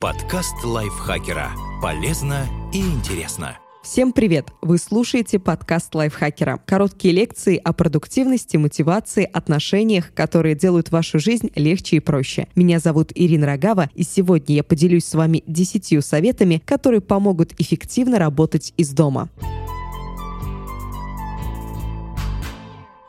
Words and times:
Подкаст 0.00 0.54
лайфхакера. 0.62 1.50
Полезно 1.82 2.46
и 2.72 2.78
интересно. 2.78 3.58
Всем 3.82 4.12
привет! 4.12 4.46
Вы 4.62 4.78
слушаете 4.78 5.40
подкаст 5.40 5.92
лайфхакера. 5.92 6.60
Короткие 6.64 7.12
лекции 7.12 7.56
о 7.56 7.72
продуктивности, 7.72 8.56
мотивации, 8.56 9.24
отношениях, 9.24 10.14
которые 10.14 10.54
делают 10.54 10.92
вашу 10.92 11.18
жизнь 11.18 11.50
легче 11.56 11.96
и 11.96 12.00
проще. 12.00 12.46
Меня 12.54 12.78
зовут 12.78 13.10
Ирина 13.12 13.48
Рогава, 13.48 13.90
и 13.92 14.04
сегодня 14.04 14.54
я 14.54 14.62
поделюсь 14.62 15.04
с 15.04 15.14
вами 15.14 15.42
10 15.48 16.04
советами, 16.04 16.62
которые 16.64 17.00
помогут 17.00 17.54
эффективно 17.58 18.20
работать 18.20 18.72
из 18.76 18.90
дома. 18.90 19.28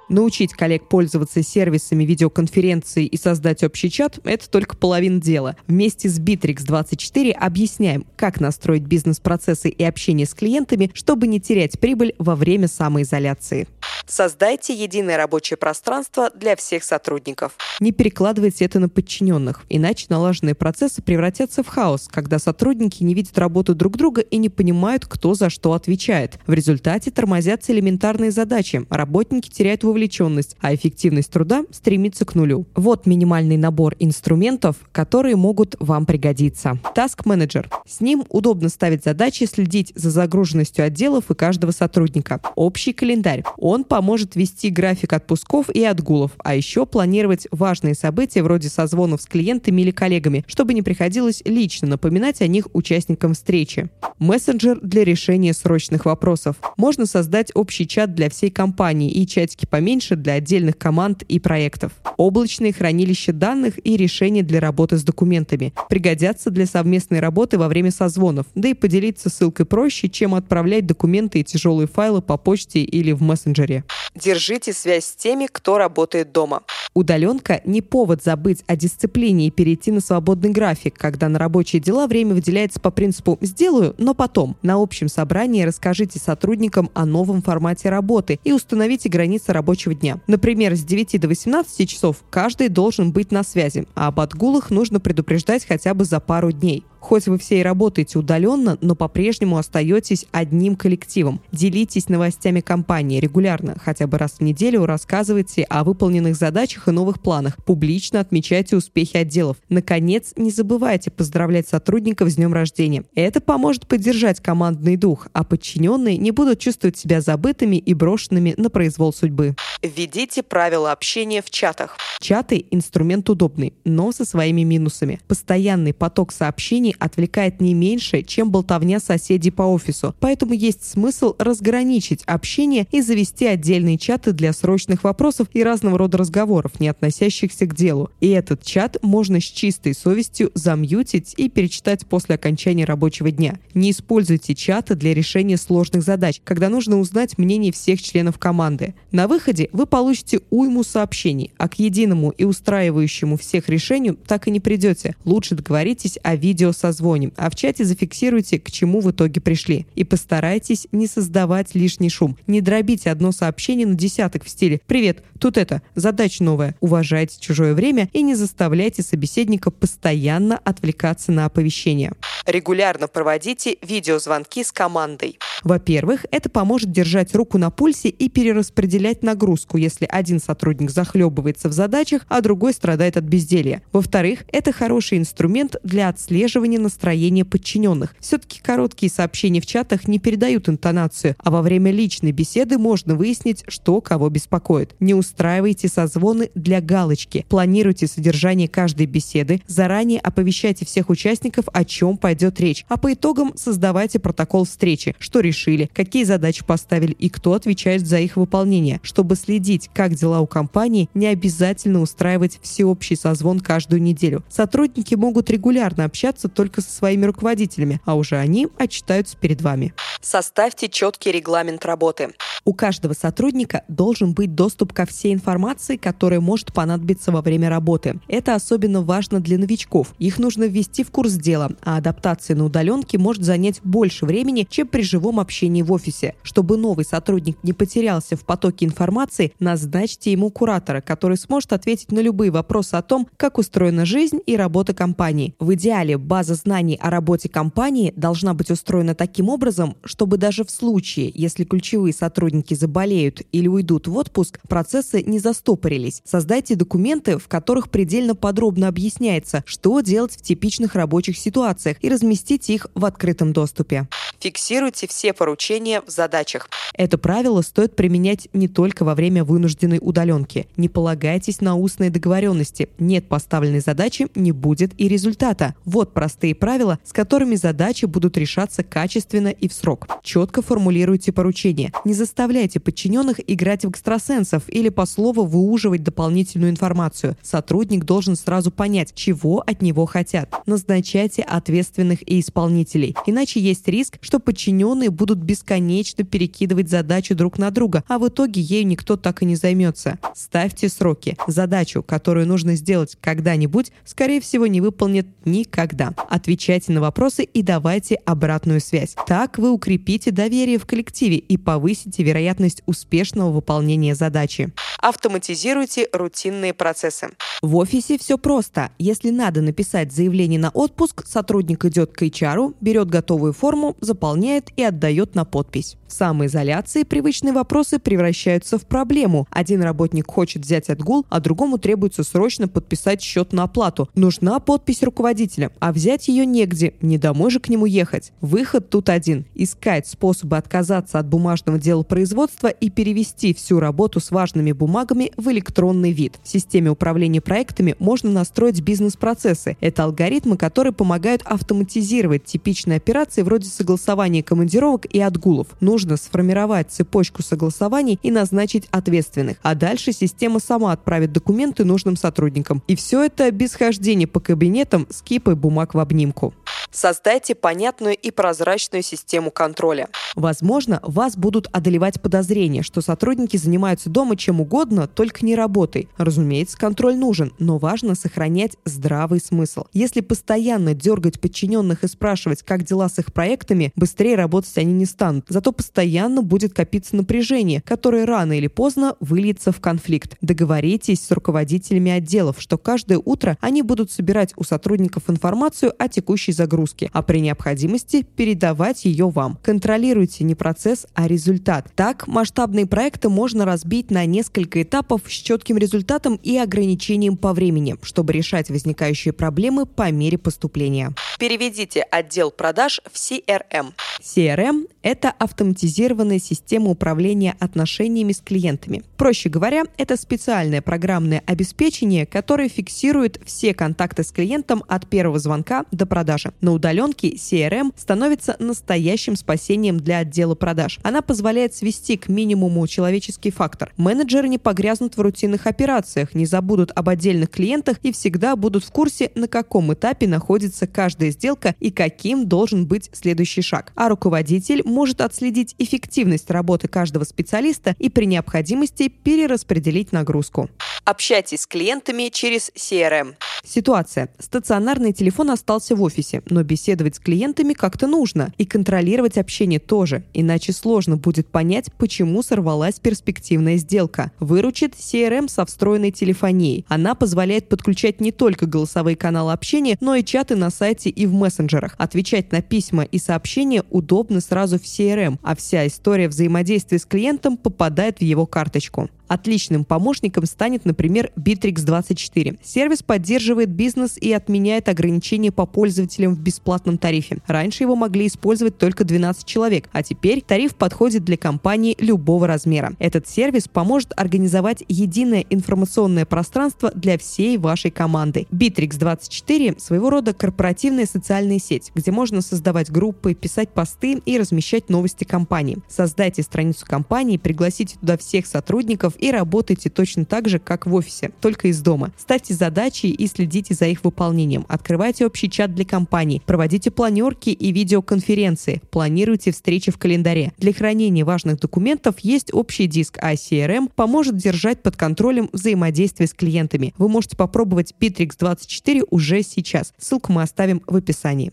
Научить 0.10 0.54
коллег 0.54 0.90
пользоваться 0.90 1.44
сервисами 1.44 2.04
видеоконференции 2.04 3.06
и 3.06 3.16
создать 3.16 3.64
общий 3.64 3.92
чат– 3.92 4.20
это 4.24 4.50
только 4.50 4.76
половина 4.76 5.22
дела. 5.22 5.56
Вместе 5.68 6.10
с 6.10 6.20
Bittrex24 6.20 7.32
объясняем, 7.32 8.06
как 8.18 8.40
настроить 8.40 8.84
бизнес-процессы 8.84 9.70
и 9.70 9.84
общение 9.84 10.26
с 10.26 10.34
клиентами, 10.34 10.90
чтобы 10.94 11.28
не 11.28 11.40
терять 11.40 11.80
прибыль 11.80 12.16
во 12.18 12.36
время 12.36 12.68
самоизоляции. 12.68 13.68
Создайте 14.10 14.74
единое 14.74 15.18
рабочее 15.18 15.56
пространство 15.56 16.32
для 16.34 16.56
всех 16.56 16.84
сотрудников. 16.84 17.54
Не 17.80 17.92
перекладывайте 17.92 18.66
это 18.66 18.80
на 18.80 18.90
подчиненных, 18.90 19.64
иначе 19.70 20.08
налаженные 20.10 20.56
процессы 20.56 21.04
превратятся 21.04 21.62
в 21.62 21.68
хаос, 21.68 22.08
когда 22.12 22.40
сотрудники 22.40 23.04
не 23.04 23.14
видят 23.14 23.38
работу 23.38 23.76
друг 23.76 23.98
друга 23.98 24.22
и 24.22 24.38
не 24.38 24.50
понимают, 24.50 25.06
кто 25.06 25.36
за 25.36 25.52
что 25.52 25.74
отвечает. 25.74 26.40
В 26.48 26.54
результате 26.54 27.12
тормозятся 27.12 27.72
элементарные 27.72 28.32
задачи, 28.32 28.88
работники 28.90 29.50
теряют 29.50 29.84
вовлеченность, 29.84 30.56
а 30.60 30.74
эффективность 30.74 31.32
труда 31.32 31.64
стремится 31.72 32.26
к 32.26 32.34
нулю. 32.34 32.66
Вот 32.74 33.06
минимальный 33.06 33.58
набор 33.58 33.96
инструментов, 34.00 34.78
которые 34.92 35.36
могут 35.36 35.76
вам 35.80 36.08
пригодиться. 36.08 36.80
Task 36.96 37.26
Manager. 37.26 37.68
С 37.88 38.02
ним 38.02 38.26
удобно 38.30 38.70
ставить 38.70 39.04
задачи, 39.04 39.44
следить 39.44 39.94
за 39.96 40.10
загруженностью 40.10 40.84
отделов 40.84 41.30
и 41.30 41.36
каждого 41.36 41.72
сотрудника. 41.72 42.42
Общий 42.56 42.94
календарь. 42.94 43.44
Он 43.58 43.84
поможет 44.00 44.38
вести 44.38 44.70
график 44.70 45.12
отпусков 45.12 45.70
и 45.70 45.84
отгулов, 45.84 46.32
а 46.42 46.56
еще 46.56 46.86
планировать 46.86 47.50
важные 47.52 47.96
события 47.96 48.42
вроде 48.42 48.70
созвонов 48.70 49.22
с 49.22 49.26
клиентами 49.26 49.82
или 49.82 49.92
коллегами, 49.92 50.46
чтобы 50.48 50.74
не 50.74 50.82
приходилось 50.82 51.42
лично 51.44 51.86
напоминать 51.86 52.40
о 52.42 52.48
них 52.48 52.70
участникам 52.72 53.34
встречи. 53.34 53.90
Мессенджер 54.18 54.80
для 54.82 55.04
решения 55.04 55.54
срочных 55.54 56.06
вопросов. 56.06 56.56
Можно 56.78 57.06
создать 57.06 57.52
общий 57.56 57.86
чат 57.86 58.16
для 58.16 58.30
всей 58.30 58.52
компании 58.52 59.12
и 59.12 59.28
чатики 59.28 59.66
поменьше 59.66 60.16
для 60.16 60.34
отдельных 60.34 60.78
команд 60.78 61.24
и 61.24 61.38
проектов. 61.40 61.92
Облачные 62.16 62.72
хранилища 62.72 63.34
данных 63.34 63.86
и 63.86 63.98
решения 63.98 64.44
для 64.44 64.62
работы 64.62 64.98
с 64.98 65.04
документами. 65.04 65.74
Пригодятся 65.90 66.52
для 66.52 66.66
совместной 66.66 67.20
работы 67.20 67.58
во 67.58 67.68
время 67.68 67.92
созвонов, 67.92 68.46
да 68.56 68.70
и 68.70 68.74
поделиться 68.74 69.30
ссылкой 69.30 69.66
проще, 69.66 70.08
чем 70.08 70.36
отправлять 70.36 70.86
документы 70.86 71.42
и 71.42 71.44
тяжелые 71.44 71.88
файлы 71.88 72.22
по 72.22 72.38
почте 72.38 72.82
или 72.82 73.12
в 73.12 73.22
мессенджере. 73.22 73.84
Держите 74.16 74.74
связь 74.74 75.06
с 75.06 75.16
теми, 75.16 75.48
кто 75.52 75.78
работает 75.78 76.32
дома. 76.32 76.64
Удаленка– 76.94 77.62
не 77.66 77.82
повод 77.82 78.24
забыть 78.24 78.64
о 78.68 78.76
дисциплине 78.76 79.48
и 79.48 79.52
перейти 79.52 79.92
на 79.92 80.02
свободный 80.02 80.50
график, 80.50 80.98
когда 80.98 81.30
на 81.30 81.38
рабочие 81.40 81.82
дела 81.82 82.08
время 82.08 82.34
выделяется 82.34 82.80
по 82.80 82.92
принципу 82.92 83.38
«сделаю, 83.42 83.96
но 83.98 84.14
потом». 84.14 84.58
На 84.62 84.82
общем 84.82 85.08
собрании 85.08 85.64
расскажите 85.64 86.20
сотрудникам 86.20 86.90
о 86.94 87.06
новом 87.06 87.42
формате 87.42 87.90
работы 87.90 88.40
и 88.44 88.52
установите 88.52 89.10
границы 89.10 89.54
рабочего 89.54 89.94
дня. 89.94 90.20
Например, 90.28 90.76
с 90.76 90.84
9 90.84 91.20
до 91.22 91.28
18 91.28 91.88
часов 91.88 92.18
каждый 92.30 92.70
должен 92.70 93.12
быть 93.12 93.32
на 93.32 93.44
связи, 93.44 93.86
а 93.96 94.08
об 94.08 94.20
отгулах 94.20 94.72
нужно 94.72 95.00
предупреждать 95.00 95.66
хотя 95.66 95.94
бы 95.94 96.06
за 96.06 96.20
пару 96.20 96.52
дней. 96.52 96.84
Хоть 97.00 97.28
вы 97.28 97.38
все 97.38 97.60
и 97.60 97.64
работаете 97.64 98.20
удаленно, 98.20 98.78
но 98.82 98.96
по-прежнему 98.96 99.58
остаетесь 99.58 100.26
одним 100.32 100.76
коллективом. 100.76 101.42
Делитесь 101.52 102.10
новостями 102.10 102.60
компании 102.60 103.20
регулярно, 103.20 103.76
хотя 103.82 104.08
бы 104.08 104.18
раз 104.18 104.34
в 104.34 104.42
неделю 104.42 104.86
рассказывайте 104.86 105.64
о 105.64 105.84
выполненных 105.84 106.36
задачах 106.36 106.88
и 106.88 106.92
новых 106.92 107.22
планах. 107.22 107.58
Публично 107.66 108.20
отмечайте 108.20 108.76
успехи 108.76 109.18
отделов. 109.18 109.58
Наконец, 109.70 110.34
не 110.36 110.52
забывайте 110.52 111.12
поздравлять 111.12 111.68
сотрудников 111.68 112.30
с 112.30 112.36
днем 112.36 112.54
рождения. 112.54 113.04
Это 113.16 113.42
поможет 113.42 113.88
поддержать 113.88 114.40
командный 114.40 114.98
дух, 114.98 115.28
а 115.34 115.44
подчиненные 115.44 116.18
не 116.18 116.32
будут 116.32 116.60
чувствовать 116.60 116.98
себя 116.98 117.22
забытыми 117.22 117.78
и 117.78 117.94
брошенными 117.94 118.54
на 118.58 118.70
произвол 118.70 119.14
судьбы. 119.14 119.56
Введите 119.82 120.44
правила 120.44 120.92
общения 120.92 121.42
в 121.42 121.50
чатах. 121.50 121.98
Чаты– 122.20 122.66
инструмент 122.72 123.30
удобный, 123.30 123.74
но 123.86 124.12
со 124.12 124.26
своими 124.26 124.64
минусами. 124.64 125.22
Постоянный 125.28 125.94
поток 125.94 126.34
сообщений 126.34 126.89
компаний 126.90 126.96
отвлекает 127.00 127.62
не 127.62 127.74
меньше, 127.74 128.24
чем 128.24 128.52
болтовня 128.52 129.00
соседей 129.00 129.52
по 129.52 129.64
офису. 129.64 130.16
Поэтому 130.20 130.54
есть 130.54 130.84
смысл 130.84 131.36
разграничить 131.38 132.24
общение 132.26 132.88
и 132.92 133.02
завести 133.02 133.46
отдельные 133.46 133.98
чаты 133.98 134.32
для 134.32 134.54
срочных 134.54 135.04
вопросов 135.04 135.48
и 135.54 135.64
разного 135.64 135.98
рода 135.98 136.18
разговоров, 136.18 136.80
не 136.80 136.88
относящихся 136.88 137.66
к 137.66 137.76
делу. 137.76 138.10
И 138.22 138.30
этот 138.30 138.64
чат 138.64 138.98
можно 139.02 139.40
с 139.40 139.44
чистой 139.44 139.94
совестью 139.94 140.52
замьютить 140.54 141.34
и 141.38 141.50
перечитать 141.50 142.06
после 142.06 142.36
окончания 142.36 142.86
рабочего 142.86 143.32
дня. 143.32 143.60
Не 143.74 143.92
используйте 143.92 144.56
чаты 144.56 144.96
для 144.96 145.14
решения 145.14 145.58
сложных 145.58 146.04
задач, 146.04 146.42
когда 146.44 146.70
нужно 146.70 147.00
узнать 147.00 147.38
мнение 147.38 147.72
всех 147.72 148.02
членов 148.02 148.38
команды. 148.38 148.94
На 149.12 149.28
выходе 149.28 149.70
вы 149.72 149.86
получите 149.86 150.42
уйму 150.50 150.84
сообщений, 150.84 151.52
а 151.58 151.68
к 151.68 151.80
единому 151.80 152.32
и 152.32 152.44
устраивающему 152.44 153.38
всех 153.38 153.70
решению 153.70 154.18
так 154.28 154.48
и 154.48 154.52
не 154.52 154.60
придете. 154.60 155.16
Лучше 155.26 155.56
договоритесь 155.56 156.18
о 156.24 156.36
видео 156.36 156.72
созвоним, 156.80 157.34
а 157.36 157.50
в 157.50 157.56
чате 157.56 157.86
зафиксируйте, 157.86 158.60
к 158.60 158.72
чему 158.72 159.02
в 159.02 159.12
итоге 159.12 159.42
пришли. 159.42 159.86
И 159.96 160.04
постарайтесь 160.04 160.88
не 160.92 161.08
создавать 161.08 161.76
лишний 161.76 162.10
шум. 162.10 162.38
Не 162.48 162.62
дробите 162.62 163.12
одно 163.12 163.32
сообщение 163.32 163.86
на 163.86 163.96
десяток 163.96 164.44
в 164.44 164.50
стиле 164.50 164.82
«Привет, 164.88 165.24
тут 165.40 165.58
это, 165.58 165.82
задача 165.96 166.44
новая». 166.44 166.76
Уважайте 166.80 167.40
чужое 167.40 167.74
время 167.74 168.10
и 168.14 168.22
не 168.22 168.36
заставляйте 168.36 169.02
собеседника 169.02 169.72
постоянно 169.72 170.58
отвлекаться 170.58 171.32
на 171.32 171.46
оповещения. 171.46 172.14
Регулярно 172.46 173.08
проводите 173.08 173.78
видеозвонки 173.82 174.64
с 174.64 174.72
командой. 174.72 175.38
Во-первых, 175.64 176.26
это 176.32 176.50
поможет 176.50 176.92
держать 176.92 177.36
руку 177.36 177.58
на 177.58 177.70
пульсе 177.70 178.10
и 178.10 178.30
перераспределять 178.30 179.24
нагрузку, 179.24 179.78
если 179.78 180.08
один 180.10 180.40
сотрудник 180.40 180.92
захлебывается 180.92 181.70
в 181.70 181.74
задачах, 181.74 182.26
а 182.30 182.42
другой 182.42 182.74
страдает 182.74 183.18
от 183.18 183.26
безделья. 183.26 183.82
Во-вторых, 183.92 184.46
это 184.52 184.72
хороший 184.72 185.18
инструмент 185.18 185.76
для 185.84 186.10
отслеживания 186.10 186.69
настроения 186.78 187.46
подчиненных. 187.46 188.16
Все-таки 188.20 188.62
короткие 188.62 189.12
сообщения 189.12 189.62
в 189.62 189.66
чатах 189.66 190.08
не 190.08 190.20
передают 190.20 190.70
интонацию, 190.70 191.36
а 191.40 191.52
во 191.52 191.62
время 191.62 191.92
личной 191.92 192.32
беседы 192.32 192.78
можно 192.78 193.16
выяснить, 193.16 193.64
что 193.68 194.02
кого 194.02 194.30
беспокоит. 194.30 194.96
Не 195.00 195.14
устраивайте 195.14 195.88
созвоны 195.88 196.52
для 196.56 196.82
галочки. 196.82 197.46
Планируйте 197.50 198.08
содержание 198.08 198.68
каждой 198.68 199.06
беседы, 199.06 199.62
заранее 199.68 200.20
оповещайте 200.20 200.86
всех 200.86 201.10
участников, 201.10 201.66
о 201.74 201.84
чем 201.86 202.18
пойдет 202.18 202.60
речь, 202.60 202.86
а 202.88 202.98
по 202.98 203.14
итогам 203.14 203.54
создавайте 203.56 204.20
протокол 204.20 204.66
встречи, 204.66 205.16
что 205.20 205.40
решили, 205.40 205.90
какие 205.94 206.24
задачи 206.24 206.64
поставили 206.66 207.14
и 207.14 207.30
кто 207.30 207.54
отвечает 207.54 208.06
за 208.06 208.20
их 208.20 208.38
выполнение. 208.38 209.00
Чтобы 209.04 209.36
следить, 209.36 209.90
как 209.94 210.16
дела 210.16 210.42
у 210.42 210.48
компании, 210.48 211.10
не 211.14 211.28
обязательно 211.28 212.02
устраивать 212.02 212.60
всеобщий 212.62 213.16
созвон 213.16 213.60
каждую 213.60 214.02
неделю. 214.02 214.44
Сотрудники 214.50 215.16
могут 215.16 215.50
регулярно 215.50 216.06
общаться 216.06 216.50
только 216.60 216.82
со 216.82 216.92
своими 216.92 217.26
руководителями, 217.26 218.02
а 218.04 218.16
уже 218.16 218.36
они 218.36 218.68
отчитаются 218.78 219.38
перед 219.38 219.62
вами. 219.62 219.94
Составьте 220.20 220.90
четкий 220.90 221.32
регламент 221.32 221.86
работы. 221.86 222.34
У 222.66 222.74
каждого 222.74 223.14
сотрудника 223.14 223.84
должен 223.88 224.34
быть 224.34 224.54
доступ 224.54 224.92
ко 224.92 225.06
всей 225.06 225.34
информации, 225.34 225.96
которая 225.96 226.42
может 226.42 226.74
понадобиться 226.74 227.32
во 227.32 227.42
время 227.42 227.70
работы. 227.70 228.20
Это 228.28 228.56
особенно 228.56 229.02
важно 229.02 229.40
для 229.40 229.58
новичков. 229.58 230.14
Их 230.20 230.38
нужно 230.38 230.66
ввести 230.66 231.06
в 231.06 231.12
курс 231.12 231.34
дела, 231.34 231.72
а 231.82 231.98
адаптация 231.98 232.58
на 232.58 232.66
удаленке 232.66 233.18
может 233.18 233.44
занять 233.44 233.80
больше 233.84 234.26
времени, 234.26 234.68
чем 234.70 234.88
при 234.88 235.02
живом 235.02 235.40
общении 235.40 235.82
в 235.82 235.92
офисе. 235.94 236.36
Чтобы 236.44 236.78
новый 236.78 237.06
сотрудник 237.06 237.58
не 237.64 237.72
потерялся 237.72 238.36
в 238.36 238.46
потоке 238.46 238.86
информации, 238.86 239.54
назначьте 239.60 240.34
ему 240.34 240.52
куратора, 240.52 241.00
который 241.00 241.38
сможет 241.38 241.72
ответить 241.72 242.12
на 242.12 242.20
любые 242.20 242.52
вопросы 242.52 242.96
о 242.96 243.02
том, 243.02 243.28
как 243.38 243.58
устроена 243.58 244.06
жизнь 244.06 244.40
и 244.46 244.58
работа 244.58 244.94
компании. 244.94 245.56
В 245.60 245.74
идеале 245.76 246.18
база 246.18 246.49
знаний 246.56 246.98
о 247.02 247.10
работе 247.10 247.50
компании 247.50 248.14
должна 248.16 248.54
быть 248.54 248.72
устроена 248.72 249.16
таким 249.16 249.50
образом, 249.50 249.98
чтобы 250.04 250.38
даже 250.38 250.64
в 250.64 250.72
случае, 250.72 251.32
если 251.34 251.64
ключевые 251.64 252.14
сотрудники 252.14 252.74
заболеют 252.74 253.42
или 253.52 253.68
уйдут 253.68 254.08
в 254.08 254.16
отпуск, 254.16 254.60
процессы 254.68 255.24
не 255.24 255.40
застопорились. 255.40 256.22
Создайте 256.26 256.76
документы, 256.76 257.38
в 257.38 257.48
которых 257.48 257.90
предельно 257.90 258.36
подробно 258.36 258.88
объясняется, 258.88 259.64
что 259.66 260.00
делать 260.02 260.34
в 260.34 260.42
типичных 260.42 260.96
рабочих 260.96 261.38
ситуациях 261.38 261.98
и 262.02 262.10
разместите 262.10 262.74
их 262.74 262.88
в 262.96 263.06
открытом 263.06 263.54
доступе. 263.54 264.08
Фиксируйте 264.40 265.06
все 265.08 265.34
поручения 265.34 266.02
в 266.02 266.10
задачах. 266.10 266.70
Это 266.94 267.18
правило 267.18 267.62
стоит 267.62 267.96
применять 267.96 268.48
не 268.54 268.70
только 268.70 269.04
во 269.04 269.14
время 269.14 269.44
вынужденной 269.44 270.00
удаленки. 270.02 270.68
Не 270.78 270.88
полагайтесь 270.88 271.60
на 271.60 271.76
устные 271.76 272.10
договоренности. 272.10 272.90
Нет 273.00 273.28
поставленной 273.28 273.82
задачи, 273.82 274.28
не 274.36 274.54
будет 274.54 274.92
и 274.98 275.10
результата. 275.10 275.76
Вот 275.84 276.14
простые 276.14 276.56
правила, 276.56 277.00
с 277.04 277.12
которыми 277.12 277.56
задачи 277.56 278.06
будут 278.06 278.38
решаться 278.38 278.84
качественно 278.84 279.50
и 279.50 279.68
в 279.68 279.74
срок. 279.74 280.08
Четко 280.24 280.62
формулируйте 280.62 281.34
поручения. 281.34 281.92
Не 282.06 282.14
заставляйте 282.14 282.80
подчиненных 282.80 283.40
играть 283.46 283.84
в 283.84 283.90
экстрасенсов 283.90 284.64
или 284.68 284.88
по 284.88 285.06
слову 285.06 285.44
выуживать 285.44 286.04
дополнительную 286.04 286.72
информацию. 286.72 287.36
Сотрудник 287.42 288.06
должен 288.06 288.38
сразу 288.38 288.72
понять, 288.72 289.14
чего 289.16 289.62
от 289.66 289.82
него 289.82 290.06
хотят. 290.06 290.56
Назначайте 290.66 291.42
ответственных 291.42 292.28
и 292.28 292.40
исполнителей. 292.40 293.16
Иначе 293.26 293.60
есть 293.60 293.88
риск, 293.88 294.18
что 294.30 294.40
подчиненные 294.40 295.10
будут 295.10 295.40
бесконечно 295.40 296.24
перекидывать 296.24 296.88
задачу 296.88 297.34
друг 297.34 297.58
на 297.58 297.72
друга, 297.72 298.04
а 298.08 298.20
в 298.20 298.28
итоге 298.28 298.62
ею 298.62 298.86
никто 298.86 299.18
так 299.18 299.42
и 299.42 299.46
не 299.46 299.56
займется. 299.56 300.20
Ставьте 300.36 300.88
сроки. 300.88 301.36
Задачу, 301.48 302.04
которую 302.04 302.46
нужно 302.46 302.76
сделать 302.76 303.18
когда-нибудь, 303.22 303.92
скорее 304.06 304.40
всего, 304.40 304.68
не 304.68 304.82
выполнит 304.82 305.26
никогда. 305.46 306.14
Отвечайте 306.30 306.92
на 306.92 307.02
вопросы 307.02 307.44
и 307.44 307.64
давайте 307.64 308.18
обратную 308.24 308.82
связь. 308.82 309.16
Так 309.26 309.58
вы 309.58 309.72
укрепите 309.72 310.30
доверие 310.30 310.78
в 310.78 310.86
коллективе 310.86 311.38
и 311.38 311.58
повысите 311.58 312.22
вероятность 312.22 312.84
успешного 312.86 313.50
выполнения 313.50 314.14
задачи. 314.14 314.72
Автоматизируйте 315.02 316.10
рутинные 316.12 316.74
процессы. 316.74 317.30
В 317.62 317.78
офисе 317.78 318.18
все 318.18 318.38
просто. 318.38 318.92
Если 319.00 319.30
надо 319.30 319.62
написать 319.62 320.12
заявление 320.12 320.60
на 320.60 320.70
отпуск, 320.70 321.26
сотрудник 321.26 321.86
идет 321.86 322.12
к 322.12 322.22
HR, 322.22 322.76
берет 322.82 323.10
готовую 323.10 323.54
форму, 323.54 323.96
заполняет 324.02 324.70
и 324.76 324.84
отдает 324.84 325.36
на 325.36 325.46
подпись. 325.46 325.96
В 326.08 326.12
самоизоляции 326.12 327.04
привычные 327.04 327.54
вопросы 327.54 328.00
превращаются 328.00 328.78
в 328.78 328.86
проблему. 328.86 329.48
Один 329.52 329.82
работник 329.84 330.30
хочет 330.30 330.64
взять 330.64 330.90
отгул, 330.90 331.26
а 331.30 331.40
другому 331.40 331.78
требуется 331.78 332.24
срочно 332.24 332.68
подписать 332.68 333.22
счет 333.22 333.54
на 333.54 333.64
оплату. 333.64 334.10
Нужна 334.16 334.60
подпись 334.60 335.04
руководителя, 335.04 335.72
а 335.80 335.94
взять 335.94 336.28
ее 336.28 336.46
негде, 336.46 336.94
не 337.02 337.18
домой 337.18 337.52
же 337.52 337.60
к 337.60 337.70
нему 337.70 337.86
ехать. 337.86 338.34
Выход 338.42 338.90
тут 338.90 339.10
один– 339.10 339.46
искать 339.56 340.08
способы 340.08 340.58
отказаться 340.58 341.20
от 341.20 341.28
бумажного 341.28 341.78
дела 341.78 342.04
производства 342.04 342.68
и 342.68 342.90
перевести 342.90 343.54
всю 343.54 343.80
работу 343.80 344.20
с 344.20 344.32
важными 344.32 344.72
бумагами 344.72 344.89
в 345.38 345.50
электронный 345.52 346.12
вид. 346.12 346.40
В 346.44 346.48
системе 346.48 346.90
управления 346.90 347.42
проектами 347.42 347.96
можно 348.00 348.32
настроить 348.32 348.82
бизнес-процессы. 348.82 349.78
Это 349.80 350.04
алгоритмы, 350.04 350.58
которые 350.58 350.94
помогают 350.94 351.42
автоматизировать 351.44 352.46
типичные 352.46 352.98
операции 352.98 353.42
вроде 353.42 353.68
согласования 353.68 354.44
командировок 354.44 355.06
и 355.06 355.20
отгулов. 355.20 355.68
Нужно 355.80 356.18
сформировать 356.18 356.92
цепочку 356.92 357.44
согласований 357.44 358.20
и 358.24 358.32
назначить 358.32 358.88
ответственных. 358.92 359.58
А 359.62 359.76
дальше 359.76 360.12
система 360.12 360.60
сама 360.60 360.92
отправит 360.92 361.32
документы 361.32 361.86
нужным 361.86 362.16
сотрудникам. 362.16 362.82
И 362.88 362.96
все 362.96 363.24
это 363.24 363.52
без 363.52 363.76
хождения 363.76 364.28
по 364.28 364.40
кабинетам 364.40 365.08
с 365.10 365.22
кипой 365.22 365.56
бумаг 365.56 365.94
в 365.94 366.00
обнимку. 366.00 366.54
Создайте 366.92 367.54
понятную 367.54 368.16
и 368.16 368.32
прозрачную 368.32 369.04
систему 369.04 369.52
контроля. 369.52 370.10
Возможно, 370.36 371.00
вас 371.04 371.38
будут 371.38 371.68
одолевать 371.72 372.20
подозрения, 372.20 372.82
что 372.82 373.02
сотрудники 373.02 373.58
занимаются 373.58 374.10
дома 374.10 374.36
чем 374.36 374.60
угодно, 374.60 374.79
только 375.08 375.46
не 375.46 375.56
работой. 375.56 376.10
Разумеется, 376.18 376.78
контроль 376.78 377.16
нужен, 377.16 377.54
но 377.60 377.78
важно 377.78 378.16
сохранять 378.16 378.78
здравый 378.86 379.40
смысл. 379.40 379.84
Если 379.94 380.22
постоянно 380.22 380.94
дергать 380.94 381.40
подчиненных 381.40 382.04
и 382.04 382.08
спрашивать, 382.08 382.64
как 382.64 382.84
дела 382.84 383.10
с 383.10 383.20
их 383.20 383.34
проектами, 383.34 383.92
быстрее 383.96 384.36
работать 384.36 384.78
они 384.78 384.94
не 384.94 385.06
станут. 385.06 385.46
Зато 385.50 385.72
постоянно 385.72 386.42
будет 386.42 386.74
копиться 386.74 387.16
напряжение, 387.16 387.82
которое 387.82 388.26
рано 388.26 388.54
или 388.54 388.68
поздно 388.68 389.16
выльется 389.20 389.72
в 389.72 389.80
конфликт. 389.82 390.38
Договоритесь 390.42 391.22
с 391.22 391.32
руководителями 391.32 392.12
отделов, 392.12 392.58
что 392.60 392.78
каждое 392.78 393.18
утро 393.18 393.58
они 393.62 393.82
будут 393.82 394.12
собирать 394.12 394.54
у 394.56 394.64
сотрудников 394.64 395.30
информацию 395.30 395.94
о 395.98 396.08
текущей 396.08 396.52
загрузке, 396.52 397.10
а 397.14 397.22
при 397.22 397.40
необходимости 397.40 398.24
передавать 398.24 399.06
ее 399.06 399.30
вам. 399.30 399.58
Контролируйте 399.64 400.44
не 400.44 400.56
процесс, 400.56 401.06
а 401.14 401.28
результат. 401.28 401.92
Так, 401.96 402.28
масштабные 402.28 402.86
проекты 402.86 403.30
можно 403.30 403.66
разбить 403.66 404.12
на 404.12 404.26
несколько 404.26 404.69
этапов 404.78 405.22
с 405.28 405.32
четким 405.32 405.78
результатом 405.78 406.40
и 406.42 406.58
ограничением 406.58 407.38
по 407.38 407.54
времени, 407.54 407.96
чтобы 408.02 408.34
решать 408.34 408.70
возникающие 408.70 409.34
проблемы 409.34 409.86
по 409.86 410.12
мере 410.12 410.38
поступления. 410.38 411.14
Переведите 411.38 412.02
отдел 412.02 412.52
продаж 412.52 413.02
в 413.12 413.16
CRM. 413.16 413.94
CRM– 414.22 414.88
это 415.02 415.30
автоматизированная 415.30 416.40
система 416.40 416.90
управления 416.90 417.56
отношениями 417.60 418.34
с 418.34 418.42
клиентами. 418.42 419.04
Проще 419.18 419.50
говоря, 419.50 419.84
это 419.98 420.18
специальное 420.18 420.82
программное 420.82 421.44
обеспечение, 421.46 422.26
которое 422.26 422.70
фиксирует 422.70 423.40
все 423.46 423.74
контакты 423.74 424.24
с 424.24 424.32
клиентом 424.32 424.84
от 424.88 425.08
первого 425.08 425.40
звонка 425.40 425.86
до 425.92 426.06
продажи. 426.06 426.52
На 426.62 426.74
удаленке 426.74 427.34
CRM 427.36 427.94
становится 427.96 428.56
настоящим 428.60 429.36
спасением 429.36 430.00
для 430.00 430.20
отдела 430.20 430.56
продаж. 430.56 431.00
Она 431.04 431.22
позволяет 431.22 431.76
свести 431.76 432.18
к 432.18 432.30
минимуму 432.30 432.86
человеческий 432.88 433.52
фактор. 433.52 433.92
Менеджеры 433.98 434.48
не 434.48 434.58
погрязнут 434.58 435.18
в 435.18 435.22
рутинных 435.22 435.68
операциях, 435.68 436.36
не 436.36 436.46
забудут 436.46 436.92
об 436.96 437.10
отдельных 437.10 437.50
клиентах 437.50 437.98
и 438.04 438.12
всегда 438.12 438.56
будут 438.56 438.84
в 438.84 438.92
курсе, 438.92 439.32
на 439.36 439.48
каком 439.48 439.94
этапе 439.94 440.28
находится 440.28 440.88
каждая 440.88 441.32
сделка 441.32 441.76
и 441.80 441.92
каким 441.92 442.48
должен 442.48 442.86
быть 442.86 443.10
следующий 443.14 443.62
шаг. 443.62 443.92
А 443.96 444.10
руководитель 444.10 444.82
может 444.90 445.22
отследить 445.22 445.76
эффективность 445.78 446.50
работы 446.50 446.88
каждого 446.88 447.24
специалиста 447.24 447.96
и 448.00 448.10
при 448.10 448.26
необходимости 448.26 449.08
перераспределить 449.08 450.12
нагрузку. 450.12 450.70
Общайтесь 451.06 451.62
с 451.62 451.68
клиентами 451.68 452.30
через 452.32 452.72
CRM. 452.76 453.36
Ситуация. 453.66 454.30
Стационарный 454.40 455.14
телефон 455.14 455.52
остался 455.52 455.96
в 455.96 456.02
офисе, 456.02 456.42
но 456.50 456.64
беседовать 456.64 457.16
с 457.16 457.20
клиентами 457.20 457.74
как-то 457.74 458.08
нужно. 458.08 458.54
И 458.58 458.66
контролировать 458.66 459.38
общение 459.38 459.80
тоже, 459.80 460.24
иначе 460.34 460.74
сложно 460.74 461.18
будет 461.18 461.48
понять, 461.48 461.92
почему 461.98 462.42
сорвалась 462.42 463.00
перспективная 463.00 463.78
сделка. 463.78 464.32
Выручит 464.40 464.96
CRM 464.96 465.50
со 465.50 465.66
встроенной 465.66 466.12
телефонией. 466.12 466.86
Она 466.88 467.16
позволяет 467.16 467.70
подключать 467.70 468.22
не 468.22 468.32
только 468.32 468.66
голосовые 468.66 469.16
каналы 469.16 469.52
общения, 469.52 469.98
но 470.02 470.16
и 470.16 470.24
чаты 470.24 470.56
на 470.56 470.70
сайте 470.70 471.10
и 471.10 471.26
в 471.26 471.34
мессенджерах. 471.34 471.96
Отвечать 471.98 472.52
на 472.52 472.62
письма 472.62 473.04
и 473.04 473.20
сообщения 473.20 473.84
удобно 473.90 474.42
сразу 474.42 474.79
в 474.80 474.84
CRM, 474.84 475.38
а 475.44 475.56
вся 475.56 475.86
история 475.86 476.28
взаимодействия 476.28 477.00
с 477.00 477.06
клиентом 477.06 477.58
попадает 477.58 478.20
в 478.20 478.24
его 478.24 478.46
карточку. 478.46 479.10
Отличным 479.30 479.86
помощником 479.86 480.46
станет, 480.48 480.86
например, 480.86 481.32
Bittrex24. 481.38 482.58
Сервис 482.64 483.04
поддерживает 483.04 483.70
бизнес 483.70 484.18
и 484.18 484.34
отменяет 484.34 484.90
ограничения 484.90 485.52
по 485.52 485.68
пользователям 485.68 486.34
в 486.34 486.40
бесплатном 486.40 486.98
тарифе. 486.98 487.38
Раньше 487.46 487.84
его 487.84 487.96
могли 487.96 488.26
использовать 488.26 488.80
только 488.80 489.04
12 489.04 489.46
человек, 489.46 489.88
а 489.92 490.02
теперь 490.02 490.42
тариф 490.42 490.74
подходит 490.74 491.24
для 491.24 491.38
компаний 491.38 491.96
любого 492.00 492.48
размера. 492.48 492.94
Этот 492.98 493.28
сервис 493.28 493.68
поможет 493.68 494.14
организовать 494.18 494.84
единое 494.88 495.46
информационное 495.52 496.26
пространство 496.26 496.92
для 496.96 497.20
всей 497.20 497.58
вашей 497.58 497.92
команды. 497.92 498.48
Bittrex24– 498.52 499.80
своего 499.80 500.10
рода 500.10 500.34
корпоративная 500.34 501.06
социальная 501.06 501.60
сеть, 501.60 501.92
где 501.94 502.10
можно 502.10 502.42
создавать 502.42 502.90
группы, 502.90 503.36
писать 503.36 503.70
посты 503.70 504.24
и 504.26 504.40
размещать 504.40 504.90
новости 504.90 505.24
компании. 505.24 505.78
Создайте 505.88 506.42
страницу 506.42 506.84
компании, 506.88 507.38
пригласите 507.38 508.00
туда 508.00 508.18
всех 508.18 508.48
сотрудников 508.48 509.14
и 509.20 509.32
работайте 509.32 509.90
точно 509.90 510.26
так 510.26 510.48
же, 510.48 510.60
как 510.60 510.86
в 510.86 510.94
офисе, 510.94 511.32
только 511.42 511.68
из 511.68 511.82
дома. 511.82 512.12
Ставьте 512.18 512.54
задачи 512.54 513.08
и 513.08 513.28
следите 513.28 513.74
за 513.74 513.86
их 513.88 514.04
выполнением. 514.04 514.66
Открывайте 514.68 515.26
общий 515.26 515.50
чат 515.50 515.76
для 515.76 515.86
компаний, 515.86 516.42
проводите 516.46 516.92
планерки 516.92 517.50
и 517.50 517.72
видеоконференции, 517.72 518.82
планируйте 518.92 519.52
встречи 519.52 519.92
в 519.92 519.98
календаре. 519.98 520.54
Для 520.58 520.74
хранения 520.74 521.26
важных 521.26 521.60
документов 521.60 522.20
есть 522.20 522.54
общий 522.54 522.88
диск, 522.88 523.18
а 523.22 523.34
CRM 523.34 523.90
поможет 523.94 524.38
держать 524.38 524.82
под 524.82 524.96
контролем 524.96 525.50
взаимодействие 525.52 526.28
с 526.28 526.34
клиентами. 526.34 526.94
Вы 526.98 527.10
можете 527.10 527.36
попробовать 527.36 527.94
Bittrex 528.00 528.34
24 528.40 529.04
уже 529.10 529.44
сейчас. 529.44 529.94
Ссылку 529.98 530.32
мы 530.32 530.42
оставим 530.42 530.82
в 530.88 530.96
описании. 530.96 531.52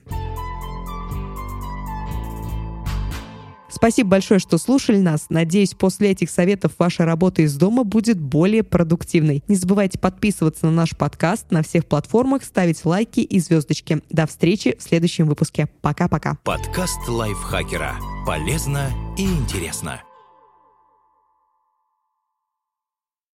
Спасибо 3.77 4.09
большое, 4.13 4.41
что 4.41 4.57
слушали 4.57 4.97
нас. 4.97 5.27
Надеюсь, 5.29 5.75
после 5.75 6.13
этих 6.13 6.31
советов 6.31 6.73
ваша 6.79 7.05
работа 7.05 7.43
из 7.43 7.55
дома 7.57 7.85
будет 7.85 8.19
более 8.19 8.63
продуктивной. 8.63 9.45
Не 9.49 9.55
забывайте 9.55 9.99
подписываться 9.99 10.65
на 10.65 10.73
наш 10.73 10.97
подкаст 10.97 11.51
на 11.51 11.63
всех 11.63 11.85
платформах, 11.85 12.43
ставить 12.43 12.87
лайки 12.87 13.21
и 13.21 13.39
звездочки. 13.39 14.01
До 14.09 14.27
встречи 14.27 14.77
в 14.79 14.83
следующем 14.83 15.27
выпуске. 15.27 15.69
Пока-пока. 15.83 16.39
Подкаст 16.43 17.07
лайфхакера. 17.07 17.97
Полезно 18.27 18.89
и 19.19 19.25
интересно. 19.25 20.06